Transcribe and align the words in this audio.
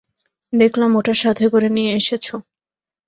দেখলাম 0.53 0.91
ওটা 0.95 1.13
সাথে 1.15 1.45
করে 1.47 1.69
নিয়ে 1.69 1.91
এসেছো। 1.93 2.35